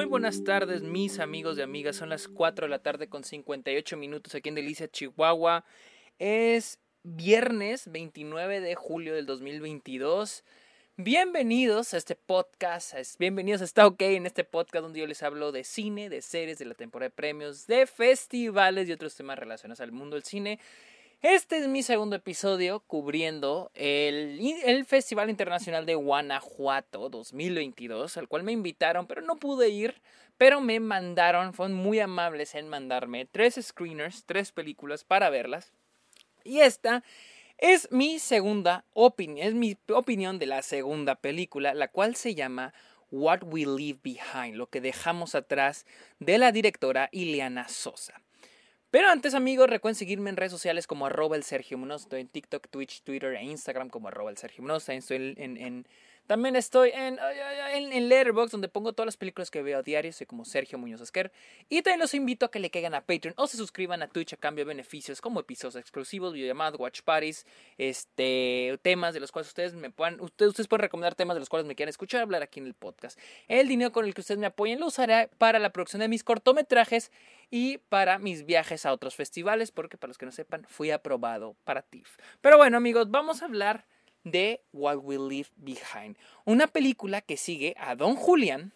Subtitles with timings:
[0.00, 1.96] Muy buenas tardes, mis amigos y amigas.
[1.96, 5.66] Son las 4 de la tarde con 58 minutos aquí en Delicia, Chihuahua.
[6.18, 10.42] Es viernes 29 de julio del 2022.
[10.96, 15.52] Bienvenidos a este podcast, bienvenidos a Está OK en este podcast donde yo les hablo
[15.52, 19.82] de cine, de series, de la temporada de premios, de festivales y otros temas relacionados
[19.82, 20.58] al mundo del cine.
[21.22, 28.52] Este es mi segundo episodio cubriendo el, Festival Internacional de Guanajuato 2022, al cual me
[28.52, 30.00] invitaron, pero no pude ir,
[30.38, 35.74] pero me mandaron, fueron muy amables en mandarme tres screeners, tres películas para verlas.
[36.42, 37.04] Y esta
[37.58, 42.72] es mi segunda opinión, es mi opinión de la segunda película, la cual se llama
[43.10, 45.84] What We Leave Behind, lo que dejamos atrás
[46.18, 48.22] de la directora Ileana Sosa.
[48.90, 52.02] Pero antes, amigos, recuerden seguirme en redes sociales como arroba el Sergio Munoz.
[52.02, 54.88] Estoy en TikTok, Twitch, Twitter e Instagram como arroba el Sergio Munoz.
[54.88, 55.86] Estoy en, en
[56.30, 57.18] también estoy en,
[57.72, 60.12] en, en, Letterboxd, donde pongo todas las películas que veo a diario.
[60.12, 61.32] Soy como Sergio Muñoz Esquer.
[61.68, 64.34] Y también los invito a que le caigan a Patreon o se suscriban a Twitch
[64.34, 67.44] a cambio de beneficios como episodios exclusivos, videollamadas, watch parties,
[67.78, 70.20] este, temas de los cuales ustedes me puedan.
[70.20, 72.74] Ustedes, ustedes pueden recomendar temas de los cuales me quieran escuchar hablar aquí en el
[72.74, 73.18] podcast.
[73.48, 76.22] El dinero con el que ustedes me apoyen lo usaré para la producción de mis
[76.22, 77.10] cortometrajes
[77.50, 81.56] y para mis viajes a otros festivales, porque para los que no sepan, fui aprobado
[81.64, 82.18] para TIFF.
[82.40, 83.84] Pero bueno, amigos, vamos a hablar
[84.24, 88.72] de What We Leave Behind, una película que sigue a Don Julián,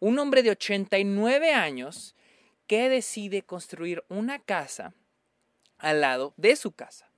[0.00, 2.14] un hombre de 89 años
[2.66, 4.94] que decide construir una casa
[5.78, 7.08] al lado de su casa.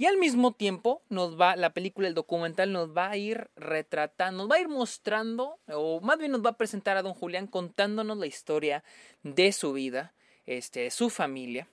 [0.00, 4.44] Y al mismo tiempo nos va, la película, el documental nos va a ir retratando,
[4.44, 7.46] nos va a ir mostrando, o más bien nos va a presentar a don Julián
[7.46, 8.82] contándonos la historia
[9.22, 10.14] de su vida,
[10.46, 11.68] este, de su familia,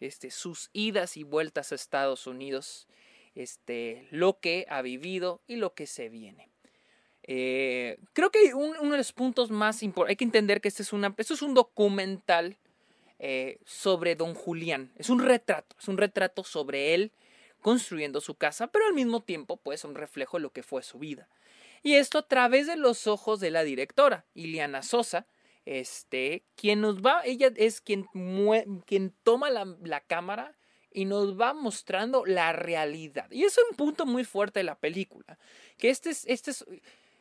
[0.00, 2.88] este, sus idas y vueltas a Estados Unidos,
[3.36, 6.48] este, lo que ha vivido y lo que se viene.
[7.22, 10.92] Eh, creo que uno de los puntos más importantes, hay que entender que este es,
[10.92, 12.56] una, esto es un documental
[13.18, 17.12] eh, sobre don Julián, es un retrato, es un retrato sobre él
[17.60, 20.98] construyendo su casa, pero al mismo tiempo pues un reflejo de lo que fue su
[20.98, 21.28] vida.
[21.82, 25.26] Y esto a través de los ojos de la directora, Iliana Sosa,
[25.64, 28.06] este, quien nos va, ella es quien,
[28.86, 30.56] quien toma la, la cámara
[30.96, 33.30] y nos va mostrando la realidad.
[33.30, 35.38] Y es un punto muy fuerte de la película,
[35.76, 36.64] que este es, este es,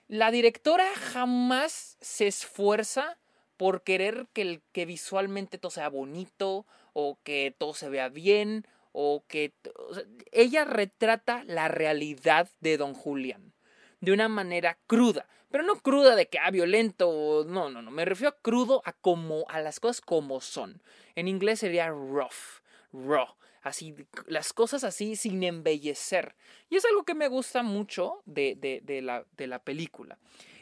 [0.08, 3.18] la directora jamás se esfuerza
[3.58, 9.25] por querer que, que visualmente todo sea bonito o que todo se vea bien o
[9.28, 9.52] que
[10.31, 13.52] ella retrata la realidad de don Julián
[14.00, 18.06] de una manera cruda, pero no cruda de que ah violento, no, no, no, me
[18.06, 20.81] refiero a crudo a como a las cosas como son.
[21.16, 22.62] En inglés sería rough,
[22.94, 23.35] raw
[23.66, 23.96] así,
[24.28, 26.36] las cosas así sin embellecer.
[26.70, 30.20] Y es algo que me gusta mucho de, de, la, de la película.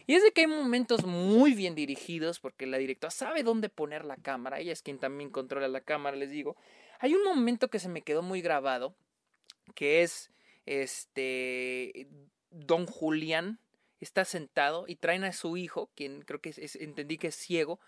[0.08, 4.06] Y es de que hay momentos muy bien dirigidos porque la directora sabe dónde poner
[4.06, 6.56] la cámara, ella es quien también controla la cámara, les digo.
[7.00, 8.96] Hay un momento que se me quedó muy grabado,
[9.76, 10.32] que es
[10.66, 12.08] este
[12.52, 13.60] Don Julián
[14.00, 17.80] está sentado y traen a su hijo, quien creo que entendí que es ciego,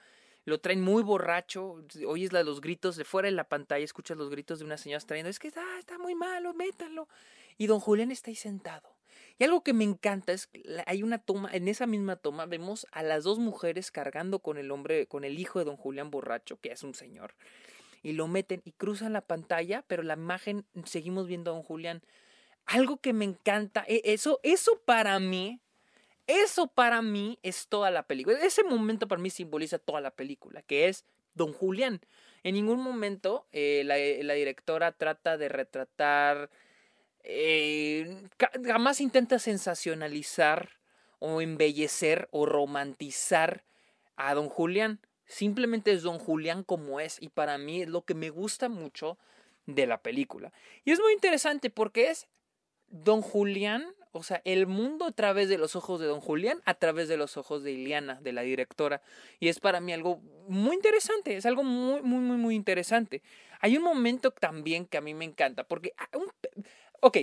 [0.46, 4.60] lo traen muy borracho, oyes los gritos de fuera de la pantalla, escuchas los gritos
[4.60, 5.64] de una señora trayendo, es que está,
[6.00, 7.10] muy malo, métanlo.
[7.58, 8.96] Y don Julián está ahí sentado.
[9.40, 10.50] Y algo que me encanta es
[10.86, 14.72] hay una toma, en esa misma toma vemos a las dos mujeres cargando con el
[14.72, 17.34] hombre, con el hijo de don Julián borracho, que es un señor,
[18.04, 22.04] y lo meten y cruzan la pantalla, pero la imagen seguimos viendo a don Julián.
[22.66, 25.60] Algo que me encanta, e, eso, eso para mí
[26.28, 28.40] eso para mí es toda la película.
[28.42, 32.02] Ese momento para mí simboliza toda la película, que es Don Julián.
[32.44, 36.50] En ningún momento eh, la, directora trata de retratar,
[37.24, 38.28] eh,
[38.64, 40.70] jamás intenta sensacionalizar
[41.20, 43.64] o embellecer o romantizar
[44.16, 45.00] a Don Julián.
[45.26, 49.18] Simplemente es Don Julián como es y para mí es lo que me gusta mucho
[49.66, 50.54] de la película.
[50.84, 52.28] Y es muy interesante porque es
[52.88, 56.74] Don Julián o sea, el mundo a través de los ojos de don Julián, a
[56.76, 59.02] través de los ojos de Iliana, de la directora.
[59.40, 63.22] Y es para mí algo muy interesante, es algo muy, muy, muy, muy interesante.
[63.60, 65.94] Hay un momento también que a mí me encanta, porque...
[65.98, 66.08] Ah,
[67.02, 67.18] ok,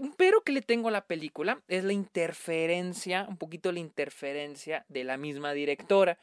[0.00, 4.84] un pero que le tengo a la película es la interferencia, un poquito la interferencia
[4.88, 6.18] de la misma directora.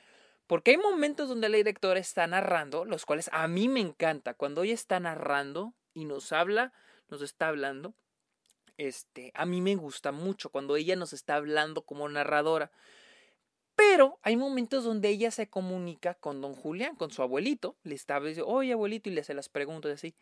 [0.48, 4.34] Porque hay momentos donde la directora está narrando, los cuales a mí me encanta.
[4.34, 6.72] Cuando ella está narrando y nos habla,
[7.10, 7.94] nos está hablando,
[8.78, 12.72] este, a mí me gusta mucho cuando ella nos está hablando como narradora.
[13.76, 17.76] Pero hay momentos donde ella se comunica con don Julián, con su abuelito.
[17.84, 20.16] Le está diciendo, oye abuelito, y le hace las preguntas así.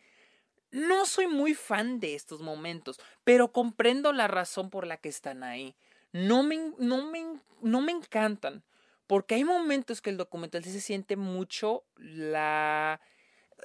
[0.71, 5.43] No soy muy fan de estos momentos, pero comprendo la razón por la que están
[5.43, 5.73] ahí.
[6.11, 8.63] No me, no me, no me encantan,
[9.07, 12.99] Porque hay momentos que el documental se siente mucho la...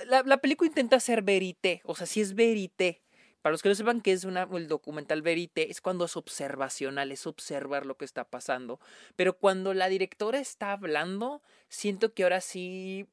[0.06, 3.02] La, la película intenta ser verité, o sea, sí es verité,
[3.42, 7.10] para los que no sepan qué es una, el documental verité, es cuando es observacional,
[7.12, 8.80] es observar lo que está pasando.
[9.16, 13.06] Pero cuando la directora está hablando, siento que ahora sí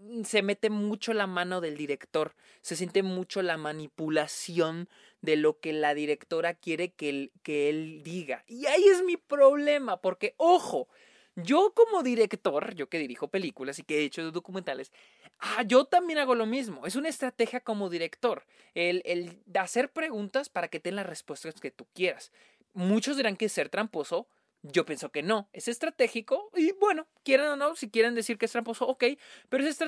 [0.00, 4.88] mm, se mete mucho la mano del director, se siente mucho la manipulación
[5.20, 8.44] de lo que la directora quiere que que él diga.
[8.48, 10.88] Y ahí es mi problema, porque, ojo,
[11.36, 14.92] yo como director, yo que dirijo películas y que he hecho documentales,
[15.38, 16.86] ah, yo también hago lo mismo.
[16.86, 18.44] Es una estrategia como director,
[18.74, 22.32] el, el hacer preguntas para que tengan las respuestas que tú quieras.
[22.72, 24.28] Muchos dirán que ser tramposo,
[24.62, 28.46] yo pienso que no, es estratégico y bueno, quieran o no, si quieren decir que
[28.46, 29.04] es tramposo, ok,
[29.48, 29.80] pero es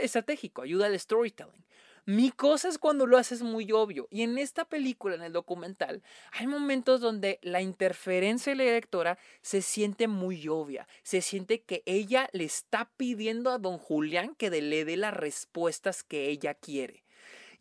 [0.00, 1.64] estratégico, ayuda al storytelling.
[2.04, 4.08] Mi cosa es cuando lo haces muy obvio.
[4.10, 6.02] Y en esta película, en el documental,
[6.32, 10.88] hay momentos donde la interferencia de la directora se siente muy obvia.
[11.04, 16.02] Se siente que ella le está pidiendo a don Julián que le dé las respuestas
[16.02, 17.01] que ella quiere.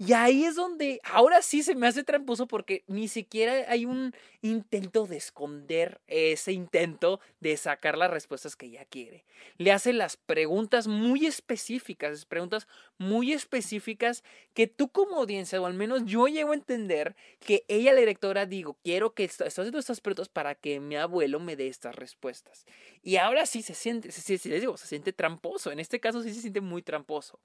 [0.04, 4.16] Y ahí es donde ahora sí se me hace tramposo porque ni siquiera hay un
[4.42, 9.26] intento de esconder ese intento de sacar las respuestas que ella quiere.
[9.58, 12.68] Le hace las preguntas muy específicas, preguntas
[12.98, 14.24] muy específicas
[14.56, 18.48] que tú como audiencia, o al menos yo llego a entender que ella, la directora,
[18.48, 22.66] digo, quiero que estás haciendo estas preguntas para que mi abuelo me dé estas respuestas.
[23.04, 25.72] Y ahora sí se siente, sí, sí, les digo, se siente tramposo.
[25.72, 27.40] En este caso sí se siente muy tramposo.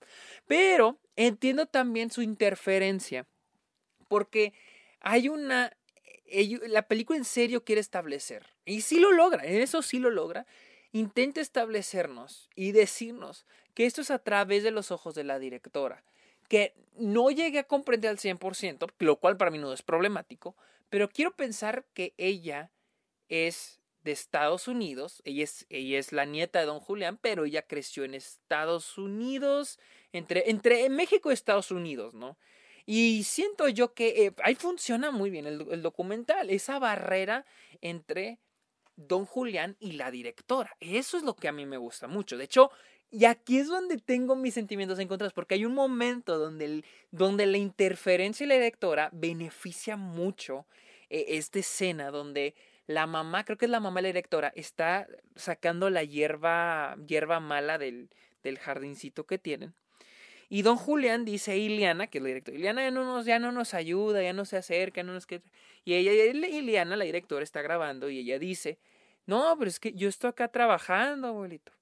[0.46, 3.26] Pero entiendo también su interferencia.
[4.08, 4.52] Porque
[5.00, 5.76] hay una
[6.68, 10.44] la película en serio quiere establecer, y sí lo logra, en eso sí lo logra,
[10.90, 16.02] intenta establecernos y decirnos que esto es a través de los ojos de la directora,
[16.48, 20.56] que no llegue a comprender al 100%, lo cual para mí no es problemático,
[20.88, 22.72] pero quiero pensar que ella
[23.28, 27.62] es de Estados Unidos, ella es, ella es la nieta de don Julián, pero ella
[27.62, 29.78] creció en Estados Unidos,
[30.16, 32.36] entre, entre México y Estados Unidos, ¿no?
[32.86, 37.44] Y siento yo que eh, ahí funciona muy bien el, documental, esa barrera
[37.80, 38.38] entre
[38.94, 40.76] Don Julián y la directora.
[40.78, 42.38] Eso es lo que a mí me gusta mucho.
[42.38, 42.70] De hecho,
[43.10, 47.58] y aquí es donde tengo mis sentimientos encontrados, porque hay un momento donde, donde la
[47.58, 50.66] interferencia de la directora beneficia mucho
[51.10, 52.54] eh, esta escena donde
[52.86, 57.40] la mamá, creo que es la mamá de la directora, está sacando la hierba, hierba
[57.40, 58.10] mala del,
[58.44, 59.74] del jardincito que tienen.
[60.48, 63.38] Y don Julián dice a Iliana, que es la directora, Iliana ya no nos, ya
[63.38, 65.26] no nos ayuda, ya no se acerca, no nos...
[65.84, 68.78] Y ella, Iliana, la directora, está grabando y ella dice,
[69.26, 71.72] no, pero es que yo estoy acá trabajando, abuelito.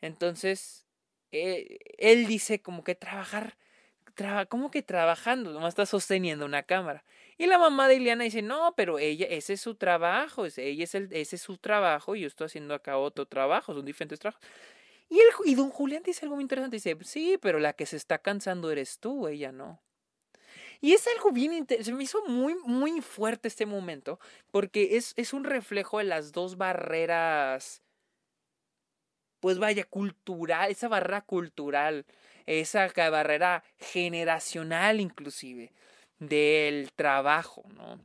[0.00, 0.86] Entonces,
[1.32, 3.56] eh, él dice como que trabajar,
[4.48, 5.52] ¿cómo que trabajando?
[5.52, 7.04] Nomás está sosteniendo una cámara.
[7.38, 10.84] Y la mamá de Iliana dice, no, pero ella, ese es su trabajo, ese, ella
[10.84, 14.20] es el, ese es su trabajo y yo estoy haciendo acá otro trabajo, son diferentes
[14.20, 14.42] trabajos.
[15.12, 17.98] Y, el, y don Julián dice algo muy interesante, dice, sí, pero la que se
[17.98, 19.78] está cansando eres tú, ella no.
[20.80, 24.18] Y es algo bien interesante, se me hizo muy, muy fuerte este momento,
[24.50, 27.82] porque es, es un reflejo de las dos barreras,
[29.40, 32.06] pues vaya, cultural, esa barrera cultural,
[32.46, 35.74] esa barrera generacional inclusive,
[36.20, 38.00] del trabajo, ¿no?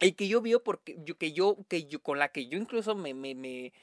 [0.00, 2.94] Y que yo vio porque, yo, que yo, que yo, con la que yo incluso
[2.94, 3.74] me, me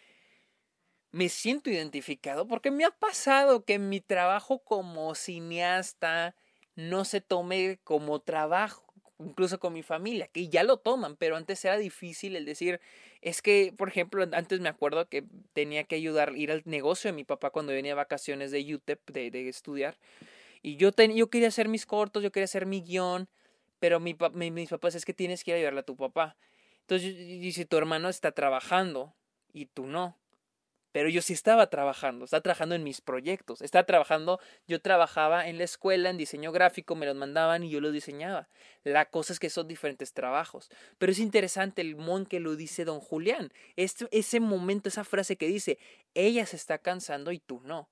[1.11, 6.35] me siento identificado porque me ha pasado que mi trabajo como cineasta
[6.75, 11.63] no se tome como trabajo, incluso con mi familia, que ya lo toman, pero antes
[11.65, 12.79] era difícil el decir,
[13.21, 17.15] es que, por ejemplo, antes me acuerdo que tenía que ayudar, ir al negocio de
[17.15, 19.97] mi papá cuando venía a vacaciones de UTEP, de, de estudiar,
[20.61, 23.29] y yo, yo quería hacer mis cortos, yo quería hacer mi guion,
[23.79, 24.15] pero mi,
[24.51, 26.37] mis papás es que tienes que ir a ayudarle a tu papá.
[26.81, 29.15] Entonces dice, tu hermano está trabajando
[29.53, 30.18] y tú no.
[30.91, 35.59] Pero yo sí estaba trabajando, estaba trabajando en mis proyectos, estaba trabajando, yo trabajaba en
[35.59, 38.49] la escuela en diseño gráfico, me los mandaban y yo los diseñaba.
[38.83, 40.71] La cosa es que son diferentes trabajos.
[40.97, 43.53] Pero es interesante el mon que lo dice don Julián.
[43.75, 45.77] Este, ese momento, esa frase que dice,
[46.15, 47.87] ella se está cansando y tú no.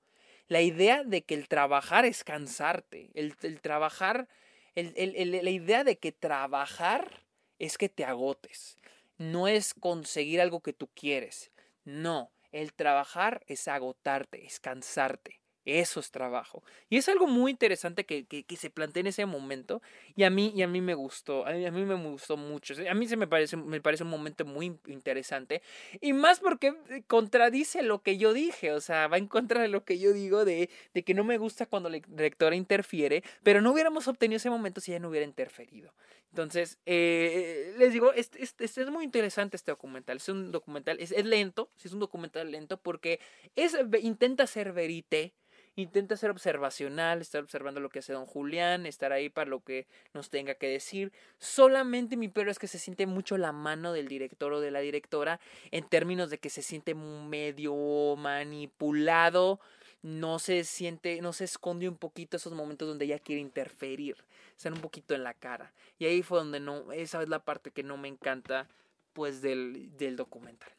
[0.48, 4.28] La idea de que el trabajar es cansarte, el, el trabajar,
[4.74, 7.22] el, el, la idea de que trabajar
[7.58, 8.78] es que te agotes,
[9.18, 11.50] no es conseguir algo que tú quieres,
[11.84, 15.40] no el trabajar es agotarte, es cansarte.
[15.70, 16.62] Eso es trabajo.
[16.88, 18.24] Y es algo muy interesante que,
[18.56, 19.82] se plantea en ese momento.
[20.16, 21.46] Y a mí, y a mí me gustó.
[21.46, 22.74] A mí, me gustó mucho.
[22.88, 25.60] A mí se me parece, me parece un momento muy interesante.
[26.00, 28.72] Y más porque eh, contradice lo que yo dije.
[28.72, 31.36] O sea, va en contra de lo que yo digo de, de que no me
[31.36, 33.22] gusta cuando la directora interfiere.
[33.42, 35.92] Pero no hubiéramos obtenido ese momento si ella no hubiera interferido.
[36.30, 40.16] Entonces, eh, les digo, este, es muy interesante este documental.
[40.16, 43.20] Es un documental, es, es lento, sí es un documental lento porque
[43.54, 45.34] es, intenta ser verité
[45.82, 49.86] intenta ser observacional, estar observando lo que hace don Julián, estar ahí para lo que
[50.12, 51.12] nos tenga que decir.
[51.38, 54.80] Solamente mi pero es que se siente mucho la mano del director o de la
[54.80, 55.38] directora
[55.70, 59.60] en términos de que se siente medio manipulado,
[60.02, 64.16] no se siente, no se esconde un poquito esos momentos donde ella quiere interferir,
[64.56, 65.72] están un poquito en la cara.
[65.98, 68.68] Y ahí fue donde no, esa es la parte que no me encanta
[69.12, 70.70] pues del, del documental.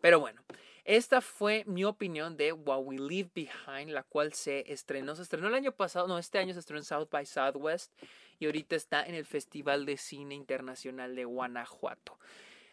[0.00, 0.42] Pero bueno,
[0.90, 5.14] esta fue mi opinión de What We Leave Behind, la cual se estrenó.
[5.14, 7.92] Se estrenó el año pasado, no, este año se estrenó en South by Southwest
[8.40, 12.18] y ahorita está en el Festival de Cine Internacional de Guanajuato.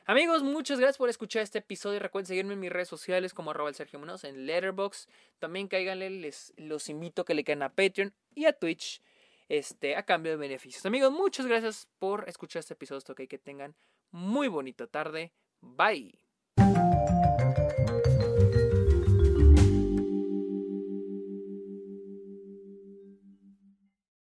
[0.07, 1.99] Amigos, muchas gracias por escuchar este episodio.
[1.99, 5.07] Recuerden seguirme en mis redes sociales como arroba el Sergio Munoz en Letterboxd.
[5.37, 8.99] También cáiganle, les los invito a que le caigan a Patreon y a Twitch
[9.47, 10.83] este, a cambio de beneficios.
[10.87, 12.97] Amigos, muchas gracias por escuchar este episodio.
[12.97, 13.75] Espero que tengan
[14.09, 15.33] muy bonita tarde.
[15.61, 16.17] Bye.